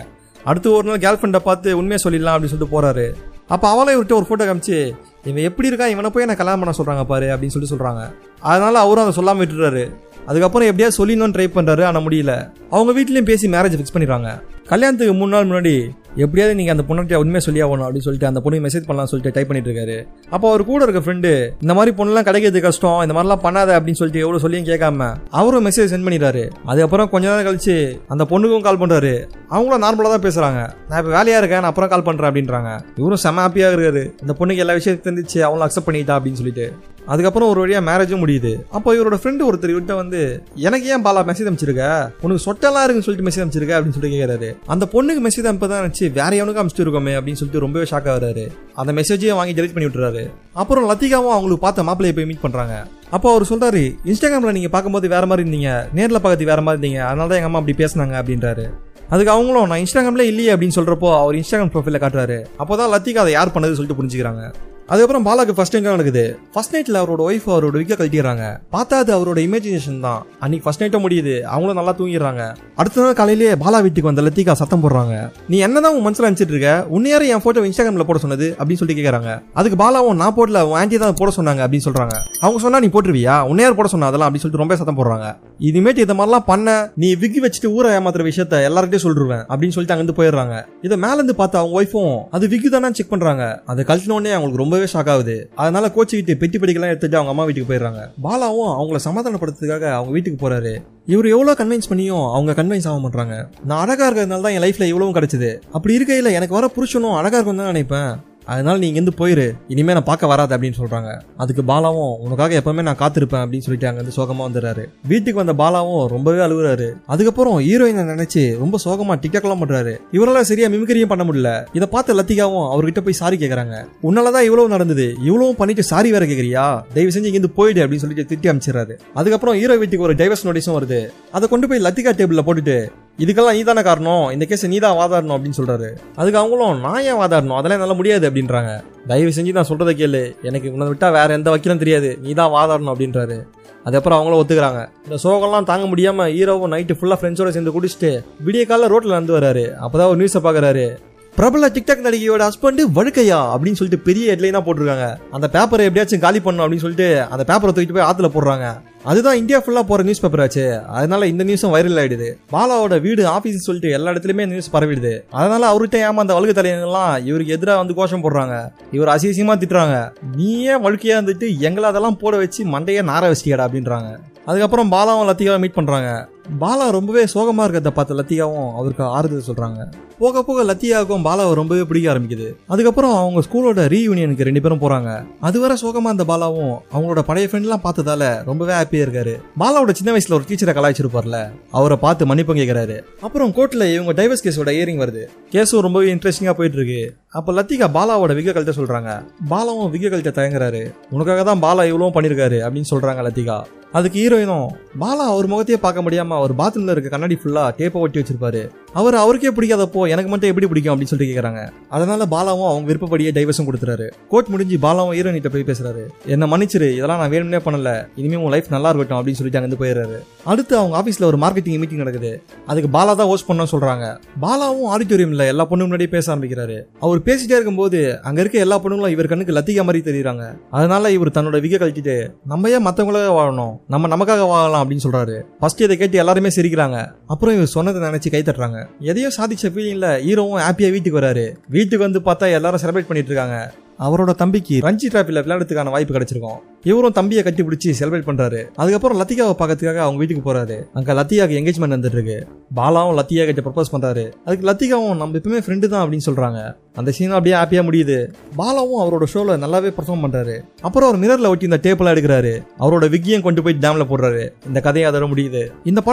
அடுத்து 0.51 0.69
ஒரு 0.77 0.87
நாள் 0.89 1.03
கேர்ள் 1.05 1.21
ஃப்ரெண்டை 1.21 1.41
பார்த்து 1.49 1.77
உண்மையை 1.81 2.01
சொல்லிடலாம் 2.05 2.35
அப்படின்னு 2.35 2.53
சொல்லிட்டு 2.53 2.75
போகிறாரு 2.75 3.05
அப்போ 3.47 3.67
அவளை 3.69 3.97
இவர்கிட்ட 3.97 4.13
ஒரு 4.13 4.25
ஃபோட்டோ 4.29 4.49
காமிச்சு 4.49 4.91
இவன் 5.23 5.43
எப்படி 5.43 5.69
இருக்கான் 5.69 5.87
இவனை 5.87 6.09
போய் 6.09 6.25
நான் 6.25 6.35
கல்யாணம் 6.35 6.63
பண்ண 6.63 6.75
சொல்கிறாங்க 6.77 7.05
பாரு 7.05 7.25
அப்படின்னு 7.25 7.47
சொல்லிட்டு 7.47 7.75
சொல்கிறாங்க 7.75 8.13
அதனால் 8.39 8.75
அவரும் 8.75 9.03
அதை 9.03 9.13
சொல்லாமல் 9.13 9.47
விட்டுறாரு 9.47 9.95
அதுக்கப்புறம் 10.25 10.67
எப்படியா 10.67 10.89
சொல்லிடணும்னு 10.97 11.35
ட்ரை 11.35 11.47
பண்ணுறாரு 11.55 11.83
ஆனால் 11.83 12.03
முடியல. 12.03 12.51
அவங்க 12.69 13.01
வீட்லேயும் 13.01 13.25
பேசி 13.25 13.47
மேரேஜ் 13.47 13.77
ஃபிக்ஸ் 13.77 13.93
பண்ணிடுறாங்க. 13.93 14.41
கல்யாணத்துக்கு 14.65 15.13
மூணு 15.13 15.31
நாள் 15.31 15.47
முன்னாடி 15.47 15.91
எப்படியாவது 16.23 16.55
நீங்கள் 16.59 16.75
அந்த 16.75 16.83
பொண்ணுகிட்ட 16.87 17.21
உண்மையை 17.23 17.41
சொல்லி 17.45 17.63
ஆகணும் 17.65 17.85
அப்படின்னு 17.87 18.07
சொல்லிட்டு 18.07 18.29
அந்த 18.29 18.39
பொண்ணு 18.45 18.63
மெசேஜ் 18.65 18.87
பண்ணலாம் 18.87 19.09
சொல்லிட்டு 19.11 19.33
டைப் 19.35 19.49
பண்ணிட்டு 19.49 19.69
இருக்காரு. 19.69 19.97
அப்போ 20.35 20.45
அவர் 20.49 20.63
கூட 20.69 20.81
இருக்க 20.85 21.01
ஃப்ரெண்டு 21.05 21.31
இந்த 21.63 21.73
மாதிரி 21.77 21.91
பொண்ணுலாம் 21.99 22.27
கிடைக்கிறது 22.29 22.61
கஷ்டம் 22.67 23.01
இந்த 23.05 23.15
மாதிரிலாம் 23.17 23.43
பண்ணாத 23.45 23.69
அப்படின்னு 23.77 23.99
சொல்லிட்டு 24.01 24.23
எவ்வளோ 24.25 24.41
சொல்லியும் 24.45 24.69
கேட்காம 24.71 25.09
அவரும் 25.41 25.65
மெசேஜ் 25.67 25.91
சென்ட் 25.93 26.07
பண்ணிடுறாரு. 26.07 26.43
அதுக்கப்புறம் 26.69 27.09
கொஞ்ச 27.13 27.25
நேரம் 27.29 27.47
கழிச்சு 27.49 27.75
அந்த 28.15 28.25
பொண்ணுக்கும் 28.31 28.65
கால் 28.67 28.81
பண்ணுறாரு 28.83 29.13
அவங்களும் 29.55 29.83
நார்மலாக 29.85 30.11
தான் 30.15 30.25
பேசுகிறாங்க 30.27 30.59
நான் 30.89 30.99
இப்போ 31.01 31.11
வேலையாக 31.17 31.41
இருக்கேன் 31.41 31.63
நான் 31.63 31.71
அப்புறம் 31.73 31.91
கால் 31.93 32.07
பண்ணுறேன் 32.07 32.31
அப்படின்றாங்க. 32.31 32.71
இவரும் 33.01 33.23
செம 33.25 33.41
ஹாப்பியாக 33.45 33.75
இருக்காரு. 33.75 34.03
இந்த 34.23 34.35
பொண்ணுக்கு 34.39 34.63
எல்லா 34.65 34.77
விஷயத்தையும் 34.79 35.07
தெரிஞ்சிச்சு 35.07 35.39
அவங்களும் 35.47 35.67
அக்செப்ட் 35.67 35.89
பண்ணிட்டா 35.89 36.15
அப்படின்னு 36.17 36.41
சொல்லிட்டு. 36.41 36.67
அதுக்கப்புறம் 37.11 37.49
ஒரு 37.49 37.59
வழியாக 37.59 37.85
மேரேஜும் 37.87 38.21
முடியுது. 38.23 38.51
அப்போ 38.69 38.89
இவரோட 38.93 39.15
ஃப்ரெண்டு 39.21 39.45
ஒருத்தர் 39.47 39.73
கிட்ட 39.77 39.95
வந்து 39.95 40.21
எனக்கு 40.67 40.87
ஏன் 40.87 41.03
பாலா 41.05 41.21
மெசேஜ் 41.29 41.49
அனுப்பிச்சிருக்க? 41.49 41.85
உனக்கு 42.21 42.45
சொட்டெல்லாம் 42.45 42.83
இருக்குன்னு 42.85 43.05
சொல்லிட்டு 43.07 43.27
மெசேஜ் 43.27 43.43
அமைச்சிருக்க 43.43 43.73
அப்படின்னு 43.77 43.95
சொல்லிட்டு 43.95 44.19
கேட்கறாரு 44.19 44.49
அந்த 44.65 44.87
பொண்ணுக்கு 44.93 45.21
மெசேஜ் 45.27 45.49
அனுப்பதான் 45.51 45.83
நினச்சி 45.85 46.05
வேற 46.19 46.31
எவனுக்கு 46.41 46.63
அமைச்சிருக்கோமே 46.63 47.15
அப்படின்னு 47.17 47.39
சொல்லிட்டு 47.41 47.65
ரொம்பவே 47.65 47.85
ஷாக் 47.91 48.09
ஆகுறாரு 48.13 48.45
அந்த 48.73 48.91
மெசேஜையும் 49.01 49.39
வாங்கி 49.39 49.53
டெலிட் 49.53 49.73
பண்ணி 49.73 49.89
விட்டுறாரு. 49.89 50.23
அப்புறம் 50.53 50.87
லத்திகாவும் 50.89 51.35
அவங்களுக்கு 51.35 51.65
பார்த்த 51.67 51.83
மாப்பிள்ளையை 51.83 52.15
போய் 52.15 52.29
மீட் 52.31 52.45
பண்ணுறாங்க 52.47 52.75
அப்போ 53.09 53.27
அவர் 53.33 53.47
சொல்றாரு 53.51 53.83
இன்ஸ்டாகிராமில் 54.05 54.55
நீங்கள் 54.57 54.75
பார்க்கும்போது 54.75 55.07
வேற 55.07 55.25
மாதிரி 55.25 55.43
இருந்தீங்க. 55.47 55.69
நேரில் 55.93 56.23
பார்க்கறது 56.23 56.43
வேற 56.51 56.61
மாதிரி 56.61 56.81
இருந்தீங்க. 56.81 56.99
அதனால 57.09 57.27
தான் 57.31 57.39
எங்கள் 57.39 57.51
அம்மா 57.51 57.59
அப்படி 57.59 57.77
பேசினாங்க 57.83 58.15
அப்படின்றாரு. 58.21 58.65
அதுக்கு 59.09 59.31
அவங்களும் 59.31 59.67
நான் 59.67 59.81
இன்ஸ்டாகிராம்ல 59.83 60.27
இல்லையே 60.31 60.51
அப்படின்னு 60.53 60.77
சொல்றப்போ 60.79 61.09
அவர் 61.19 61.35
இன்ஸ்டாகிராம் 61.35 61.73
ப்ரொஃபைல 61.73 61.99
காட்டுறாரு. 62.03 62.37
அப்போதான் 62.59 62.93
லத்திகா 62.93 63.21
அதை 63.23 63.31
யார் 63.31 63.55
பண்ணது 63.55 63.73
சொல்லிட்டு 63.73 64.03
புரிஞ்சுக்கிறாங்க. 64.03 64.43
அதுக்கப்புறம் 64.91 65.25
பாலாக்கு 65.25 65.53
ஃபர்ஸ்ட் 65.57 65.71
டைம் 65.71 65.83
நடக்குது. 65.83 66.39
ஃபர்ஸ்ட் 66.53 66.73
நைட்ல 66.75 66.99
அவரோட 67.01 67.21
ஒய்ஃப் 67.27 67.45
அவரோட 67.55 67.75
விக்க 67.81 67.93
கழட்டிடுறாங்க. 67.99 68.45
பார்த்தா 68.71 68.97
அது 69.03 69.11
அவரோட 69.17 69.39
இமேஜினேஷன் 69.47 69.99
தான். 69.99 70.25
அன்னைக்கு 70.39 70.63
ஃபர்ஸ்ட் 70.65 70.83
நைட்டும் 70.83 71.03
முடியுது. 71.05 71.41
அவங்களும் 71.41 71.79
நல்லா 71.79 71.93
தூங்கிடுறாங்க. 71.99 72.55
அடுத்த 72.75 73.01
நாள் 73.01 73.13
காலையிலேயே 73.13 73.53
பாலா 73.53 73.81
வீட்டுக்கு 73.81 74.09
வந்த 74.11 74.21
லத்திகா 74.21 74.51
சத்தம் 74.51 74.83
போடுறாங்க. 74.83 75.31
நீ 75.47 75.57
என்னதான் 75.57 75.95
உன் 75.95 76.05
மனசுல 76.07 76.29
நினைச்சிட்டு 76.29 76.55
இருக்க? 76.55 76.87
உன்னையாரு 76.95 77.27
என் 77.27 77.41
போட்டோ 77.41 77.61
இன்ஸ்டாகிராம்ல 77.61 78.03
போட 78.03 78.19
சொன்னது 78.19 78.55
அப்படின்னு 78.59 78.81
சொல்லி 78.81 78.95
கேக்குறாங்க. 78.99 79.41
அதுக்கு 79.53 79.79
பாலாவும் 79.83 80.19
நான் 80.23 80.35
போடல. 80.39 80.61
உன் 80.71 80.77
ஆண்டி 80.81 80.97
தான் 80.97 81.13
போட 81.13 81.31
சொன்னாங்க 81.37 81.63
அப்படின்னு 81.67 81.87
சொல்றாங்க. 81.89 82.17
அவங்க 82.39 82.61
சொன்னா 82.65 82.79
நீ 82.79 82.87
போட்டுருவியா? 82.87 83.37
உன்னையார் 83.51 83.79
போட 83.79 83.87
சொன்னா 83.87 84.07
அதெல்லாம் 84.07 84.29
அப்படின்னு 84.29 84.45
சொல்லிட்டு 84.45 84.63
ரொம்ப 84.63 84.75
சத்தம் 84.75 84.99
போடுறாங்க. 85.01 85.29
இனிமேட்டு 85.69 86.05
இந்த 86.05 86.13
மாதிரிலாம் 86.13 86.47
பண்ண 86.51 86.91
நீ 86.95 87.15
விக்கி 87.15 87.41
வச்சுட்டு 87.47 87.73
ஊரை 87.77 87.91
ஏமாத்துற 87.97 88.25
விஷயத்த 88.29 88.61
எல்லார்கிட்டயும் 88.69 89.05
சொல்லிடுவேன் 89.07 89.43
அப்படின்னு 89.51 89.75
சொல்லிட்டு 89.77 89.95
அங்கிருந்து 89.95 90.17
போயிடுறாங்க. 90.19 90.55
இதை 90.81 90.97
மேல 90.97 91.13
இருந்து 91.13 91.35
பார்த்தா 91.37 91.59
அவங்க 91.61 91.83
ஒய்ஃபும் 91.83 92.21
அது 92.31 92.47
விக்கி 92.47 92.69
தானே 92.69 92.91
செக் 92.91 93.09
பண்றாங்க. 93.09 93.61
அதை 93.65 93.85
கழிச்சின 93.87 94.09
அவங்களுக்கு 94.11 94.63
ரொம்ப 94.63 94.79
ரொம்பவே 94.81 94.91
ஷாக் 94.93 95.11
ஆகுது. 95.13 95.35
அதனால 95.55 95.85
கோச்சிக்கிட்டு 95.95 96.33
பெட்டி 96.41 96.57
படிக்கலாம் 96.57 96.91
எடுத்துட்டு 96.93 97.17
அவங்க 97.17 97.33
அம்மா 97.33 97.43
வீட்டுக்கு 97.47 97.69
போயிடுறாங்க. 97.71 98.01
பாலாவும் 98.25 98.71
அவங்கள 98.79 98.99
சமாதானப்படுத்துறதுக்காக 99.07 99.85
அவங்க 99.97 100.11
வீட்டுக்கு 100.15 100.39
போறாரு. 100.43 100.73
இவர் 101.13 101.27
எவ்வளவு 101.35 101.59
கன்வின்ஸ் 101.61 101.91
பண்ணியும் 101.91 102.25
அவங்க 102.35 102.51
கன்வின்ஸ் 102.59 102.89
ஆக 102.91 102.99
மாட்டாங்க 103.05 103.35
நான் 103.69 103.81
அழகா 103.83 104.05
இருக்கிறதுனால 104.09 104.45
தான் 104.45 104.55
என் 104.57 104.65
லைஃப்ல 104.65 104.89
இவ்வளவும் 104.91 105.15
கிடைச்சது. 105.17 105.51
அப்படி 105.71 105.95
இருக்கையில 105.97 106.31
எனக்கு 106.39 106.57
வர 106.59 106.69
புருஷனும் 106.77 107.17
அழகா 107.19 107.37
இருக்கும் 107.37 107.61
தான் 107.61 107.71
நினைப்பேன்? 107.73 108.11
அதனால 108.45 108.77
நீ 108.77 108.91
இங்கேருந்து 108.91 109.09
போயிரு. 109.17 109.51
இனிமே 109.67 109.93
நான் 109.93 110.03
பார்க்க 110.03 110.27
வராது 110.27 110.57
அப்படின்னு 110.57 110.73
சொல்றாங்க. 110.79 111.21
அதுக்கு 111.37 111.61
பாலாவும் 111.61 112.17
உனக்காக 112.17 112.61
எப்பவுமே 112.65 112.81
நான் 112.81 112.97
காத்திருப்பேன் 112.97 113.43
அப்படின்னு 113.43 113.59
சொல்லிட்டு 113.59 113.87
அங்க 113.87 114.03
வந்து 114.03 114.17
சோகமா 114.17 114.47
வந்துடுறாரு. 114.47 114.85
வீட்டுக்கு 115.07 115.43
வந்த 115.43 115.63
பாலாவும் 115.63 116.05
ரொம்பவே 116.05 116.37
அழுகுறாரு. 116.37 116.91
அதுக்கப்புறம் 117.05 117.59
ஹீரோயினை 117.59 118.23
நினைச்சு 118.23 118.57
ரொம்ப 118.57 118.77
சோகமா 118.85 119.19
டிக்டாக்லாம் 119.19 119.61
பண்றாரு. 119.65 119.97
இவரெல்லாம் 120.11 120.41
சரியா 120.41 120.67
மிமிக்கிரியும் 120.67 121.05
பண்ண 121.05 121.23
முடியல. 121.23 121.67
இதை 121.73 121.87
பார்த்து 121.87 122.15
லத்திகாவும் 122.15 122.73
அவர்கிட்ட 122.73 122.99
போய் 122.99 123.13
சாரி 123.13 123.37
கேக்குறாங்க. 123.37 123.85
உன்னாலதான் 124.03 124.41
இவ்வளவு 124.41 124.67
நடந்தது. 124.67 125.15
இவ்வளவும் 125.23 125.55
பண்ணிட்டு 125.55 125.83
சாரி 125.83 126.11
வேற 126.11 126.25
கேக்குறியா? 126.25 126.81
தயவு 126.93 127.11
செஞ்சு 127.11 127.15
இங்கிருந்து 127.15 127.49
போயிடு 127.49 127.87
அப்படின்னு 127.87 127.95
சொல்லிட்டு 127.95 128.35
திட்டி 128.35 128.53
அமைச்சிடறாரு. 128.53 128.91
அதுக்கப்புறம் 129.13 129.55
ஹீரோ 129.55 129.77
வீட்டுக்கு 129.77 130.05
ஒரு 130.05 130.15
டைவர்ஸ் 130.15 130.45
நோட்டீஸும் 130.45 130.75
வருது. 130.79 131.07
அதை 131.31 131.49
கொண்டு 131.49 131.67
போய் 131.67 131.79
லத்திகா 131.79 132.11
டேபிள்ல 132.13 132.39
போட்டுட்டு 132.45 132.91
இதுக்கெல்லாம் 133.19 133.51
நீ 133.51 133.63
தானே 133.63 133.81
காரணம்? 133.81 134.29
இந்த 134.29 134.45
கேஸ் 134.45 134.67
நீ 134.67 134.77
தான் 134.77 134.97
வாதாடணும் 134.97 135.33
அப்படின்னு 135.33 135.57
சொல்றாரு. 135.57 135.89
அதுக்கு 136.15 136.39
அவங்களும் 136.39 136.79
நான் 136.79 137.01
ஏன் 137.01 137.13
வாதாடணும்? 137.13 137.57
அதெல்லாம் 137.57 137.79
என்னால் 137.79 137.95
முடியாது 137.95 138.29
அப்படின்றாங்க. 138.29 138.83
தயவு 139.07 139.29
செஞ்சு 139.29 139.51
நான் 139.51 139.67
சொல்றதை 139.67 139.93
கேளு. 140.01 140.35
எனக்கு 140.41 140.71
உன்னை 140.71 140.87
விட்டா 140.87 141.11
வேற 141.11 141.33
எந்த 141.33 141.57
வக்கீலும் 141.57 141.77
தெரியாது. 141.77 142.17
நீ 142.21 142.33
தான் 142.33 142.51
வாதாடணும் 142.51 142.93
அப்படின்றாரு. 142.93 143.47
அதுக்கப்புறம் 143.83 144.19
அவங்களும் 144.19 144.39
ஒத்துக்கிறாங்க. 144.41 144.89
இந்த 145.03 145.17
சோகம்லாம் 145.23 145.63
தாங்க 145.63 145.95
முடியாம 145.95 146.27
ஹீரோவும் 146.27 146.73
நைட்டு 146.73 146.97
ஃபுல்லா 146.99 147.17
ஃப்ரெண்ட்ஸோட 147.21 147.49
சேர்ந்து 147.49 147.81
குடிச்சிட்டு 147.81 148.23
விடிய 148.45 148.63
காலைல 148.65 148.91
ரோட்ல 148.91 149.07
நடந்து 149.07 149.39
வராரு 149.39 149.73
அப்பதான் 149.85 150.09
ஒரு 150.09 150.25
நியூஸை 150.25 150.43
பாக்குறாரு. 150.43 150.97
பிரபல 151.41 151.69
டிக்டாக் 151.69 152.05
நடிகையோட 152.07 152.41
ஹஸ்பண்ட் 152.41 152.81
வழுக்கையா 152.95 153.37
அப்படின்னு 153.53 153.79
சொல்லிட்டு 153.79 154.03
பெரிய 154.03 154.35
ஹெட்லைனா 154.35 154.61
போட்டிருக்காங்க. 154.61 155.17
அந்த 155.31 155.49
பேப்பரை 155.51 155.69
எப்படியாச்சும் 155.69 156.19
காலி 156.19 156.39
பண்ணணும் 156.39 156.65
அப்படின்னு 156.65 156.85
சொல்லிட்டு 156.85 157.21
அந்த 157.29 157.43
பேப்பரை 157.47 157.71
தூக்கிட்டு 157.71 157.93
போய் 157.93 158.09
ஆத்துல 158.11 158.31
போடுறாங்க. 158.31 158.81
அதுதான் 159.03 159.37
இந்தியா 159.37 159.59
ஃபுல்லா 159.59 159.81
போற 159.81 160.01
நியூஸ் 160.03 160.19
பேப்பர் 160.19 160.39
ஆச்சு. 160.39 160.79
அதனால 160.79 161.27
இந்த 161.27 161.43
நியூஸும் 161.43 161.73
வைரல் 161.75 161.99
ஆயிடுது. 162.01 162.37
பாலாவோட 162.51 163.01
வீடு 163.01 163.27
ஆபீஸ் 163.27 163.63
சொல்லிட்டு 163.63 163.91
எல்லா 163.91 164.11
இடத்துலயுமே 164.11 164.47
நியூஸ் 164.47 164.69
பரவிடுது. 164.73 165.21
அதனால 165.31 165.73
அவர்கிட்ட 165.73 165.95
ஏமா 165.95 166.23
அந்த 166.23 166.33
வழுக்கு 166.33 166.61
தலைவர்கள்லாம் 166.61 167.25
இவருக்கு 167.25 167.53
எதிராக 167.53 167.77
வந்து 167.77 167.93
கோஷம் 167.93 168.23
போடுறாங்க. 168.23 168.71
இவர் 168.91 169.17
அசிசியமா 169.17 169.55
திட்டுறாங்க. 169.55 170.11
நீயே 170.35 170.79
வழுக்கையா 170.79 171.17
இருந்துட்டு 171.17 171.59
எங்களை 171.59 171.89
அதெல்லாம் 171.89 172.17
போட 172.17 172.37
வச்சு 172.37 172.65
மண்டையே 172.65 173.01
நார 173.11 173.31
வச்சிட்டியாடா? 173.31 173.65
அப்படின்றாங்க. 173.67 174.17
அதுக்கப்புறம் 174.45 174.91
பாலாவும் 174.91 175.29
லத்திகாவும் 175.29 175.59
மீட் 175.59 175.73
பண்றாங்க. 175.73 176.27
பாலா 176.45 176.85
ரொம்பவே 176.95 177.23
சோகமாக 177.33 177.65
இருக்கிறத 177.65 177.91
பார்த்த 177.97 178.17
லத்தியாவும் 178.19 178.71
அவருக்கு 178.79 179.03
ஆறுதல் 179.17 179.45
சொல்கிறாங்க 179.49 179.81
போக 180.21 180.41
போக 180.47 180.63
லத்தியாவுக்கும் 180.69 181.23
பாலாவை 181.27 181.53
ரொம்பவே 181.59 181.83
பிடிக்க 181.89 182.07
ஆரம்பிக்குது. 182.11 182.47
அதுக்கப்புறம் 182.71 183.13
அவங்க 183.19 183.39
ஸ்கூலோட 183.45 183.85
ரீயூனியனுக்கு 183.93 184.47
ரெண்டு 184.47 184.61
பேரும் 184.63 184.81
போகிறாங்க 184.83 185.11
அதுவரை 185.47 185.75
சோகமாக 185.81 186.13
அந்த 186.15 186.25
பாலாவும் 186.31 186.73
அவங்களோட 186.93 187.21
பழைய 187.29 187.47
ஃப்ரெண்ட்லாம் 187.49 187.83
பார்த்ததால 187.85 188.27
ரொம்பவே 188.49 188.73
ஹாப்பியாக 188.79 189.05
இருக்காரு. 189.07 189.33
பாலாவோட 189.61 189.95
சின்ன 189.99 190.13
வயசில் 190.15 190.37
ஒரு 190.37 190.45
டீச்சரை 190.49 190.75
கலாய்ச்சிருப்பார்ல 190.77 191.39
அவரை 191.79 191.97
பார்த்து 192.05 192.29
மன்னிப்பு 192.31 192.59
கேட்குறாரு 192.59 192.97
அப்புறம் 193.25 193.55
கோர்ட்டில் 193.57 193.87
இவங்க 193.95 194.15
டைவர்ஸ் 194.21 194.45
கேஸோட 194.47 194.71
இயரிங் 194.77 195.03
வருது. 195.03 195.25
கேஸும் 195.55 195.85
ரொம்பவே 195.87 196.13
இன்ட்ரெஸ்டிங்காக 196.15 196.57
போயிட்டு 196.59 196.79
இருக்கு 196.81 197.01
அப்போ 197.39 197.51
லத்திகா 197.57 197.87
பாலாவோட 197.97 198.33
விக 198.37 198.53
கல்ட்ட 198.55 198.73
சொல்கிறாங்க 198.79 199.11
பாலாவும் 199.51 199.91
விக 199.93 200.09
கல்ட்ட 200.13 200.33
தயங்குறாரு. 200.39 200.83
உனக்காக 201.15 201.43
தான் 201.49 201.63
பாலா 201.67 201.83
இவ்வளோ 201.91 202.13
பண்ணியிருக்காரு 202.17 202.59
அப்படின்னு 202.65 202.91
சொல்கிறாங்க 202.93 203.21
லத்திகா. 203.27 203.59
அதுக்கு 203.97 204.17
ஹீரோயினும் 204.21 204.67
பாலா 205.01 205.23
அவர் 205.31 205.47
முகத்தையே 205.51 205.77
பார்க்க 205.85 206.03
முடியாம 206.03 206.30
அவர் 206.39 206.53
பாத்ரூம்ல 206.55 206.95
இருக்க 206.95 207.09
கண்ணாடி 207.09 207.37
ஃபுல்லா 207.41 207.63
டேப்பை 207.79 208.01
ஒட்டி 208.03 208.21
வச்சிருப்பாரு. 208.21 208.61
அவர் 208.93 209.15
அவருக்கே 209.15 209.49
பிடிக்காதப்போ 209.49 210.01
எனக்கு 210.13 210.29
மட்டும் 210.29 210.49
எப்படி 210.49 210.67
பிடிக்கும் 210.67 210.93
அப்படின்னு 210.93 211.11
சொல்லிட்டு 211.11 211.33
கேட்குறாங்க 211.33 211.71
அதனால 211.89 212.25
பாலாவும் 212.25 212.69
அவங்க 212.71 212.85
விருப்பப்படியே 212.85 213.31
டைவர்ஸும் 213.31 213.67
கொடுத்துறாரு. 213.67 214.07
கோர்ட் 214.29 214.47
முடிஞ்சு 214.47 214.77
பாலாவும் 214.77 215.15
ஹீரோனிட்ட 215.17 215.49
போய் 215.49 215.67
பேசுறாரு. 215.69 216.03
என்ன 216.25 216.45
மன்னிச்சிரு 216.45 216.87
இதெல்லாம் 216.97 217.19
நான் 217.19 217.31
வேணும்னே 217.31 217.59
பண்ணல. 217.65 218.07
இனிமே 218.15 218.35
உன் 218.35 218.49
லைஃப் 218.49 218.65
நல்லா 218.69 218.89
இருக்கட்டும் 218.89 219.19
அப்படின்னு 219.19 219.39
சொல்லிட்டு 219.39 219.59
அங்கே 219.59 219.75
போயிடுறாரு. 219.75 220.17
அடுத்து 220.43 220.77
அவங்க 220.77 220.95
ஆபீஸ்ல 221.01 221.23
ஒரு 221.23 221.37
மார்க்கெட்டிங் 221.37 221.79
மீட்டிங் 221.79 221.97
நடக்குது. 221.97 222.43
அதுக்கு 222.65 222.89
பாலா 222.97 223.15
தான் 223.15 223.31
ஹோஸ்ட் 223.31 223.45
பண்ண 223.45 223.63
சொல்றாங்க. 223.71 224.19
பாலாவும் 224.41 224.89
ஆடிட்டோரியம்ல 224.93 225.47
எல்லா 225.47 225.65
பொண்ணு 225.65 225.83
முன்னாடியே 225.83 226.09
பேச 226.09 226.35
ஆரம்பிக்கிறாரு. 226.35 226.81
அவர் 226.99 227.19
பேசிட்டே 227.19 227.57
இருக்கும்போது 227.57 228.21
அங்க 228.21 228.41
இருக்க 228.41 228.59
எல்லா 228.59 228.79
பொண்ணுங்களும் 228.83 229.15
இவர் 229.15 229.27
கண்ணுக்கு 229.27 229.53
லத்திகா 229.53 229.83
மாதிரி 229.83 230.11
தெரியுறாங்க. 230.11 230.57
அதனால 230.71 231.11
இவர் 231.11 231.35
தன்னோட 231.37 231.61
விக 231.61 231.85
கழிச்சிட்டு 231.85 232.29
நம்ம 232.45 232.69
ஏன் 232.69 232.87
மத்தவங்களுக்காக 232.87 233.35
வாழணும்? 233.39 233.77
நம்ம 233.87 234.17
நமக்காக 234.17 234.47
வாழலாம் 234.47 234.83
அப்படின்னு 234.83 235.07
சொல்றாரு. 235.09 235.41
ஃபர்ஸ்ட் 235.59 235.81
இதை 235.81 235.97
கேட்டு 235.97 236.17
எல்லாருமே 236.17 236.49
சிரிக்கிறாங்க. 236.55 237.11
அப்புறம் 237.27 237.55
இவர் 237.55 237.67
சொன்னதை 237.67 238.01
நினைச்சு 238.01 238.31
கை 238.31 238.41
தட்டுறாங்க. 238.41 238.79
எதையோ 238.99 239.29
சாதிச்ச 239.37 239.71
ஃபீலிங்ல 239.75 240.09
ஹீரோவும் 240.27 240.63
ஹாப்பியா 240.67 240.91
வீட்டுக்கு 240.91 241.19
வராரு. 241.19 241.55
வீட்டுக்கு 241.69 241.97
வந்து 241.97 242.19
பார்த்தா 242.19 242.51
எல்லாரும் 242.51 242.79
செலிப்ரேட் 242.83 243.09
பண்ணிட்டு 243.11 243.31
இருக்காங்க. 243.33 243.73
அவரோட 243.99 244.33
தம்பிக்கு 244.33 244.77
ரஞ்சி 244.77 245.07
டிராஃபில 245.11 245.41
விளையாடுறதுக்கான 245.45 245.89
வாய்ப்பு 245.89 246.13
கிடைச்சிருக்கும். 246.13 246.59
இவரும் 246.83 247.11
தம்பியை 247.11 247.43
கட்டி 247.43 247.63
பிடிச்சி 247.63 248.03
செலிப்ரேட் 248.03 248.29
பண்றாரு. 248.29 248.67
அதுக்கப்புறம் 248.75 249.19
லத்திகாவை 249.19 249.53
பார்க்கறதுக்காக 249.59 249.95
அவங்க 249.95 250.17
வீட்டுக்கு 250.17 250.53
போறாரு. 250.53 250.77
அங்க 250.93 251.13
லத்தியாக்கு 251.13 251.57
எங்கேஜ்மெண்ட் 251.59 251.95
வந்துட்டு 251.95 252.17
இருக்கு. 252.17 252.47
பாலாவும் 252.75 253.19
லத்தியா 253.19 253.45
கிட்ட 253.45 253.61
ப்ரப்போஸ் 253.61 253.91
பண்றாரு. 253.91 254.31
அதுக்கு 254.45 254.67
லத்திகாவும் 254.71 255.15
நம்ம 255.15 255.37
எப்பவுமே 255.37 255.61
ஃப்ரெண்டு 255.65 255.87
தான் 255.87 256.09
அப்படின்னு 256.09 256.19
சொல்றாங்க. 256.25 256.75
அந்த 256.93 257.11
சீன் 257.11 257.29
அப்படியே 257.29 257.55
ஹாப்பியா 257.55 257.85
முடியுது. 257.87 258.33
பாலாவும் 258.57 259.01
அவரோட 259.01 259.23
ஷோல 259.33 259.57
நல்லாவே 259.65 259.93
பர்ஃபார்ம் 259.99 260.25
பண்றாரு. 260.25 260.61
அப்புறம் 260.81 261.09
அவர் 261.09 261.21
மிரர்ல 261.21 261.47
ஒட்டி 261.47 261.63
இந்த 261.63 261.79
டேப்லாம் 261.83 262.15
எடுக்கிறாரு. 262.15 262.63
அவரோட 262.79 263.15
விக்கியம் 263.15 263.41
கொண்டு 263.41 263.63
போய் 263.63 263.77
டேம்ல 263.79 264.05
போடுறாரு. 264.09 264.49
இந்த 264.67 264.79
கதையை 264.79 265.11
அதோட 265.11 265.15
முடியுது. 265.15 265.71
இந்த 265.83 266.01
படம் 266.01 266.09